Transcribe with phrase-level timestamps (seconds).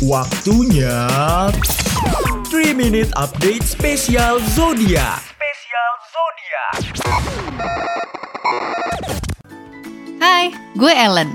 [0.00, 0.96] Waktunya
[2.48, 5.20] 3 Minute Update Spesial Zodiak.
[5.20, 6.74] Spesial Zodiak.
[10.16, 11.28] Hai, gue Ellen.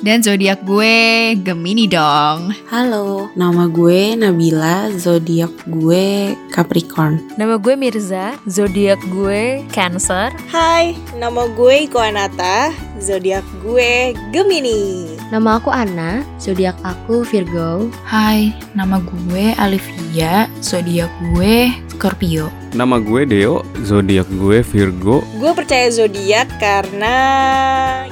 [0.00, 2.56] Dan zodiak gue Gemini dong.
[2.72, 7.20] Halo, nama gue Nabila, zodiak gue Capricorn.
[7.36, 10.32] Nama gue Mirza, zodiak gue Cancer.
[10.48, 15.19] Hai, nama gue Iko Anata, zodiak gue Gemini.
[15.30, 17.86] Nama aku Anna, zodiak aku Virgo.
[18.02, 22.50] Hai, nama gue Alivia, zodiak gue Scorpio.
[22.74, 25.22] Nama gue Deo, zodiak gue Virgo.
[25.38, 27.14] Gue percaya zodiak karena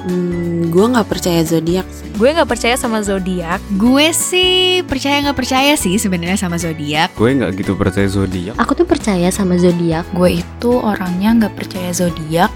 [0.06, 1.90] Hmm, gue nggak percaya zodiak.
[2.14, 3.58] Gue nggak percaya sama zodiak.
[3.74, 7.10] Gue sih percaya nggak percaya sih sebenarnya sama zodiak.
[7.18, 8.54] Gue nggak gitu percaya zodiak.
[8.62, 10.06] Aku tuh percaya sama zodiak.
[10.14, 12.54] Gue itu orangnya nggak percaya zodiak.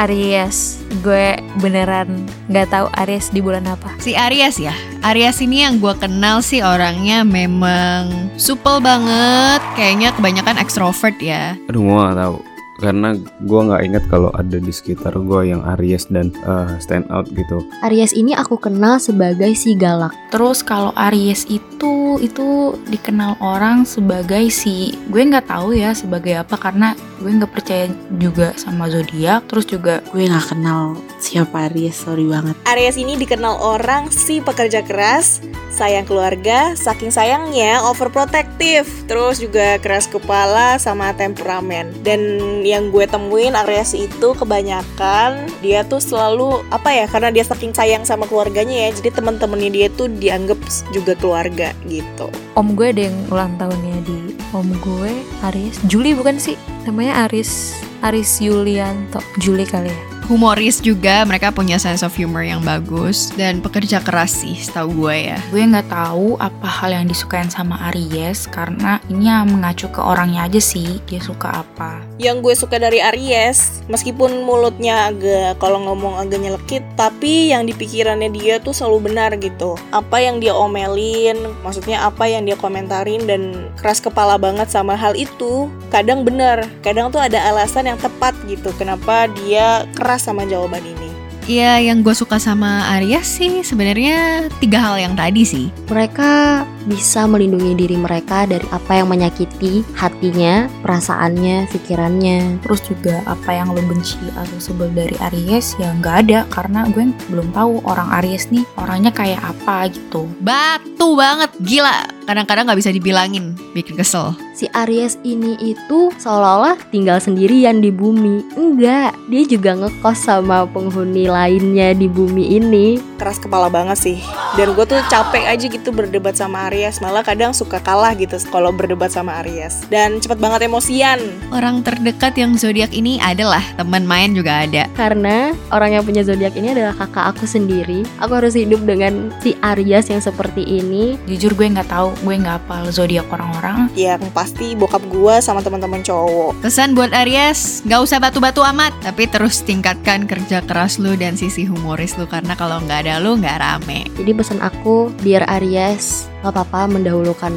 [0.00, 4.00] Aries, gue beneran nggak tahu Aries di bulan apa.
[4.00, 4.72] Si Aries ya.
[5.04, 9.60] Aries ini yang gue kenal sih orangnya memang supel banget.
[9.76, 11.52] Kayaknya kebanyakan ekstrovert ya.
[11.68, 12.49] Aduh, gue nggak tahu.
[12.80, 13.14] Karena
[13.44, 17.62] gue nggak inget kalau ada di sekitar gue yang Aries dan eh, stand out gitu.
[17.86, 20.16] Aries ini aku kenal sebagai si galak.
[20.32, 26.58] Terus kalau Aries itu itu dikenal orang sebagai si gue nggak tahu ya sebagai apa
[26.58, 27.86] karena gue nggak percaya
[28.18, 29.46] juga sama zodiak.
[29.46, 32.56] Terus juga Gue nggak kenal siapa Aries, sorry banget.
[32.66, 35.38] Aries ini dikenal orang si pekerja keras,
[35.70, 41.94] sayang keluarga, saking sayangnya overprotective, terus juga keras kepala sama temperamen.
[42.02, 42.20] Dan
[42.66, 48.02] yang gue temuin Aries itu kebanyakan dia tuh selalu apa ya karena dia saking sayang
[48.02, 50.58] sama keluarganya ya, jadi teman-temannya dia tuh dianggap
[50.90, 52.28] juga keluarga gitu.
[52.58, 54.18] Om gue ada yang ulang tahunnya di
[54.50, 55.12] Om gue
[55.46, 55.78] Aries.
[55.86, 56.58] Juli bukan sih?
[56.84, 59.22] Namanya Aris Aris Yulianto.
[59.38, 60.09] Juli kali ya.
[60.30, 65.34] Humoris juga, mereka punya sense of humor yang bagus dan pekerja keras sih, setahu gue
[65.34, 65.38] ya.
[65.50, 70.46] gue nggak tahu apa hal yang disukain sama Aries karena ini yang mengacu ke orangnya
[70.46, 72.06] aja sih dia suka apa.
[72.22, 77.74] Yang gue suka dari Aries, meskipun mulutnya agak kalau ngomong agak nyelekit, tapi yang di
[77.74, 79.74] pikirannya dia tuh selalu benar gitu.
[79.90, 85.18] Apa yang dia omelin, maksudnya apa yang dia komentarin dan keras kepala banget sama hal
[85.18, 88.70] itu, kadang benar, kadang tuh ada alasan yang tepat gitu.
[88.78, 91.08] Kenapa dia keras sama jawaban ini?
[91.48, 95.66] Ya yang gue suka sama Aries sih sebenarnya tiga hal yang tadi sih.
[95.90, 102.58] Mereka bisa melindungi diri mereka dari apa yang menyakiti hatinya, perasaannya, pikirannya.
[102.66, 107.14] Terus juga apa yang lo benci atau sebel dari Aries ya nggak ada karena gue
[107.30, 110.26] belum tahu orang Aries nih orangnya kayak apa gitu.
[110.42, 112.10] Batu banget, gila.
[112.26, 114.34] Kadang-kadang nggak bisa dibilangin, bikin kesel.
[114.54, 118.44] Si Aries ini itu seolah-olah tinggal sendirian di bumi.
[118.54, 123.00] Enggak, dia juga ngekos sama penghuni lainnya di bumi ini.
[123.18, 124.18] Keras kepala banget sih.
[124.54, 128.72] Dan gue tuh capek aja gitu berdebat sama Aries, malah kadang suka kalah gitu kalau
[128.72, 129.84] berdebat sama Aries.
[129.92, 131.20] Dan cepet banget emosian.
[131.52, 134.88] Orang terdekat yang zodiak ini adalah teman main juga ada.
[134.96, 138.08] Karena orang yang punya zodiak ini adalah kakak aku sendiri.
[138.24, 141.20] Aku harus hidup dengan si Aries yang seperti ini.
[141.28, 143.92] Jujur gue nggak tahu, gue nggak hafal zodiak orang-orang.
[143.98, 146.62] Yang pasti bokap gue sama teman-teman cowok.
[146.64, 151.66] Pesan buat Aries, nggak usah batu-batu amat, tapi terus tingkatkan kerja keras lu dan sisi
[151.66, 154.06] humoris lu karena kalau nggak ada lu nggak rame.
[154.14, 157.52] Jadi pesan aku, biar Aries gak apa-apa mendahulukan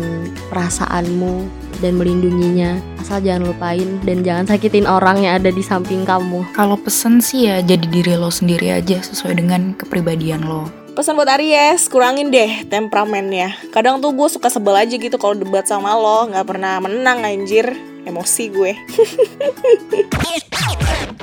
[0.52, 1.48] perasaanmu
[1.84, 2.80] dan melindunginya.
[3.00, 6.48] Asal jangan lupain dan jangan sakitin orang yang ada di samping kamu.
[6.56, 10.72] Kalau pesen sih ya jadi diri lo sendiri aja sesuai dengan kepribadian lo.
[10.94, 13.58] Pesan buat Aries, kurangin deh temperamennya.
[13.74, 17.74] Kadang tuh gue suka sebel aja gitu kalau debat sama lo, nggak pernah menang anjir.
[18.04, 18.72] Emosi gue.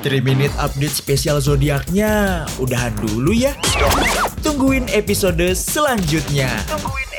[0.01, 3.53] 3 Minute Update Spesial Zodiaknya udahan dulu ya.
[4.41, 6.49] Tungguin episode selanjutnya.
[6.65, 7.10] Tungguin episode selanjutnya.